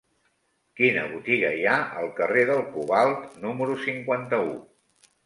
[0.79, 4.57] Quina botiga hi ha al carrer del Cobalt número cinquanta-u?